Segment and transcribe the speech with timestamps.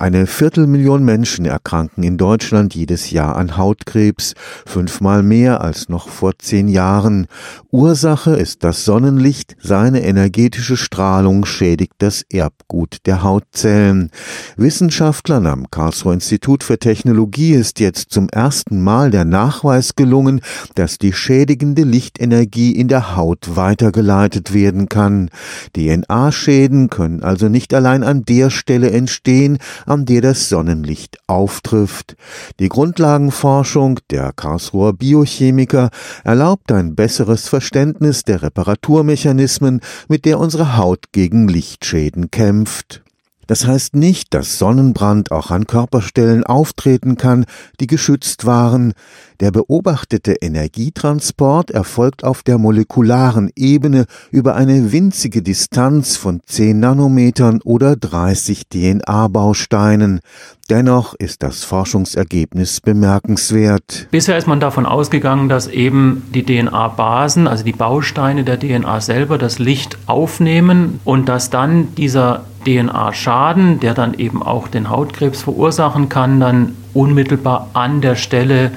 [0.00, 6.38] Eine Viertelmillion Menschen erkranken in Deutschland jedes Jahr an Hautkrebs, fünfmal mehr als noch vor
[6.38, 7.26] zehn Jahren.
[7.72, 14.12] Ursache ist das Sonnenlicht, seine energetische Strahlung schädigt das Erbgut der Hautzellen.
[14.56, 20.42] Wissenschaftlern am Karlsruher Institut für Technologie ist jetzt zum ersten Mal der Nachweis gelungen,
[20.76, 25.30] dass die schädigende Lichtenergie in der Haut weitergeleitet werden kann.
[25.74, 29.58] DNA-Schäden können also nicht allein an der Stelle entstehen,
[29.88, 32.16] an der das Sonnenlicht auftrifft.
[32.60, 35.90] Die Grundlagenforschung der Karlsruher Biochemiker
[36.24, 43.02] erlaubt ein besseres Verständnis der Reparaturmechanismen, mit der unsere Haut gegen Lichtschäden kämpft.
[43.48, 47.46] Das heißt nicht, dass Sonnenbrand auch an Körperstellen auftreten kann,
[47.80, 48.92] die geschützt waren.
[49.40, 57.60] Der beobachtete Energietransport erfolgt auf der molekularen Ebene über eine winzige Distanz von 10 Nanometern
[57.64, 60.20] oder 30 DNA-Bausteinen.
[60.68, 64.08] Dennoch ist das Forschungsergebnis bemerkenswert.
[64.10, 69.38] Bisher ist man davon ausgegangen, dass eben die DNA-Basen, also die Bausteine der DNA selber,
[69.38, 76.08] das Licht aufnehmen und dass dann dieser DNA-Schaden, der dann eben auch den Hautkrebs verursachen
[76.08, 78.72] kann, dann unmittelbar an der Stelle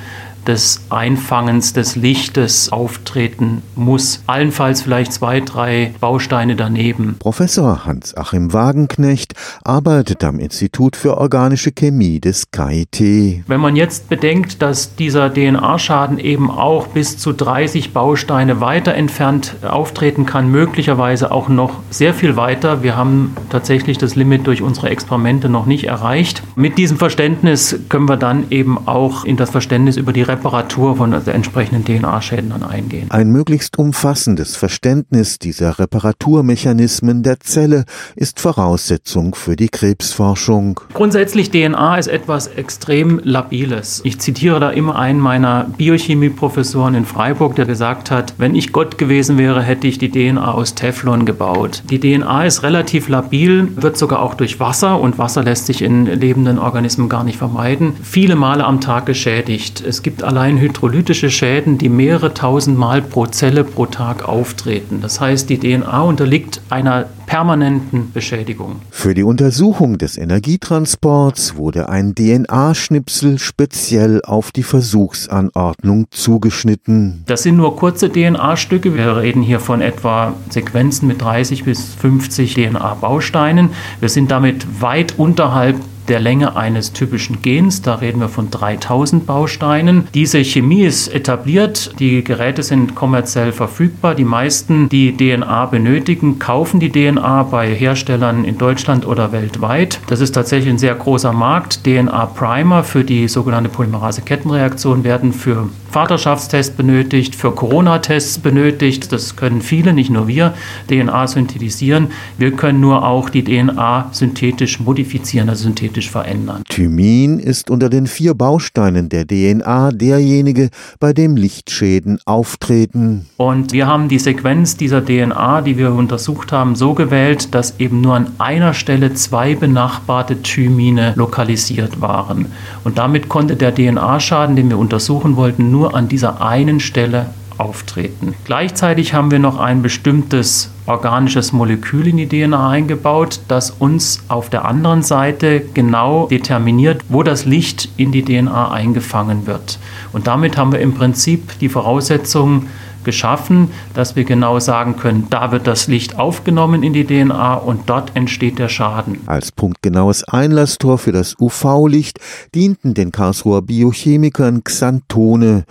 [0.47, 4.23] des Einfangens des Lichtes auftreten muss.
[4.28, 7.16] Allenfalls vielleicht zwei, drei Bausteine daneben.
[7.20, 9.33] Professor Hans-Achim Wagenknecht
[9.64, 13.44] arbeitet am Institut für organische Chemie des KIT.
[13.48, 19.55] Wenn man jetzt bedenkt, dass dieser DNA-Schaden eben auch bis zu 30 Bausteine weiter entfernt
[19.61, 22.83] auftreten kann, möglicherweise auch noch sehr viel weiter.
[22.83, 26.44] Wir haben tatsächlich das Limit durch unsere Experimente noch nicht erreicht.
[26.55, 31.13] Mit diesem Verständnis können wir dann eben auch in das Verständnis über die Reparatur von
[31.13, 33.11] entsprechenden DNA-Schäden dann eingehen.
[33.11, 37.83] Ein möglichst umfassendes Verständnis dieser Reparaturmechanismen der Zelle
[38.15, 40.79] ist Voraussetzung für die Krebsforschung.
[40.93, 44.02] Grundsätzlich DNA ist etwas extrem Labiles.
[44.03, 48.97] Ich zitiere da immer einen meiner Biochemieprofessoren in Freiburg, der gesagt hat, wenn ich Gott
[48.97, 51.83] gewesen wäre, hätte ich die DNA aus Teflon gebaut.
[51.89, 56.05] Die DNA ist relativ labil, wird sogar auch durch Wasser und Wasser lässt sich in
[56.05, 59.81] lebenden Organismen gar nicht vermeiden, viele Male am Tag geschädigt.
[59.81, 64.99] Es gibt allein hydrolytische Schäden, die mehrere tausend Mal pro Zelle pro Tag auftreten.
[65.02, 68.82] Das heißt, die DNA unterliegt einer permanenten Beschädigung.
[68.89, 77.23] Für die Untersuchung des Energietransports wurde ein DNA-Schnipsel speziell auf die Versuchsanordnung zugeschnitten.
[77.27, 78.95] Das sind nur kurze DNA-Stücke.
[78.95, 83.70] Wir reden hier von etwa Sequenzen mit 30 bis 50 DNA-Bausteinen.
[83.99, 85.77] Wir sind damit weit unterhalb
[86.11, 87.82] der Länge eines typischen Gens.
[87.82, 90.10] Da reden wir von 3000 Bausteinen.
[90.14, 91.98] Diese Chemie ist etabliert.
[91.99, 94.14] Die Geräte sind kommerziell verfügbar.
[94.14, 100.02] Die meisten, die DNA benötigen, kaufen die DNA bei Herstellern in Deutschland oder weltweit.
[100.08, 101.86] Das ist tatsächlich ein sehr großer Markt.
[101.86, 109.11] DNA-Primer für die sogenannte Polymerase-Kettenreaktion werden für Vaterschaftstests benötigt, für Corona-Tests benötigt.
[109.11, 110.54] Das können viele, nicht nur wir,
[110.89, 112.08] DNA synthetisieren.
[112.38, 116.64] Wir können nur auch die DNA synthetisch modifizieren, also synthetisch verändern.
[116.67, 120.70] Thymin ist unter den vier Bausteinen der DNA derjenige,
[121.00, 123.28] bei dem Lichtschäden auftreten.
[123.38, 128.01] Und wir haben die Sequenz dieser DNA, die wir untersucht haben, so gewählt, dass eben
[128.01, 132.48] nur an einer Stelle zwei benachbarte Thymine lokalisiert waren.
[132.83, 137.28] Und damit konnte der DNA-Schaden, den wir untersuchen wollten, nur an dieser einen Stelle
[137.62, 138.33] auftreten.
[138.44, 144.50] Gleichzeitig haben wir noch ein bestimmtes organisches Molekül in die DNA eingebaut, das uns auf
[144.50, 149.77] der anderen Seite genau determiniert, wo das Licht in die DNA eingefangen wird.
[150.12, 152.68] Und damit haben wir im Prinzip die Voraussetzungen
[153.04, 157.89] geschaffen, dass wir genau sagen können, da wird das Licht aufgenommen in die DNA und
[157.89, 159.19] dort entsteht der Schaden.
[159.25, 162.19] Als punktgenaues Einlasstor für das UV-Licht
[162.54, 165.66] dienten den Karlsruher Biochemikern Xanthone.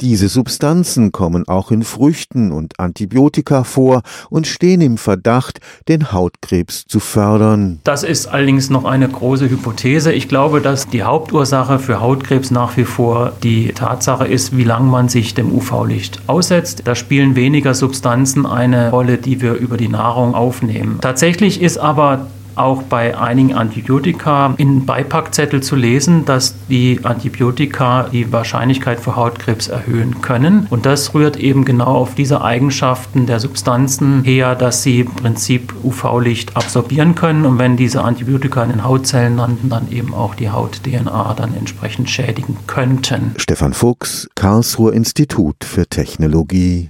[0.00, 6.84] Diese Substanzen kommen auch in Früchten und Antibiotika vor und stehen im Verdacht, den Hautkrebs
[6.86, 7.80] zu fördern.
[7.84, 10.12] Das ist allerdings noch eine große Hypothese.
[10.12, 14.90] Ich glaube, dass die Hauptursache für Hautkrebs nach wie vor die Tatsache ist, wie lange
[14.90, 16.86] man sich dem UV-Licht aussetzt ist.
[16.86, 20.98] Da spielen weniger Substanzen eine Rolle, die wir über die Nahrung aufnehmen.
[21.00, 22.26] Tatsächlich ist aber
[22.56, 29.68] auch bei einigen Antibiotika in Beipackzettel zu lesen, dass die Antibiotika die Wahrscheinlichkeit für Hautkrebs
[29.68, 30.66] erhöhen können.
[30.70, 35.74] Und das rührt eben genau auf diese Eigenschaften der Substanzen her, dass sie im Prinzip
[35.82, 37.46] UV-Licht absorbieren können.
[37.46, 42.10] Und wenn diese Antibiotika in den Hautzellen landen, dann eben auch die Haut-DNA dann entsprechend
[42.10, 43.34] schädigen könnten.
[43.36, 46.82] Stefan Fuchs, Karlsruher Institut für Technologie.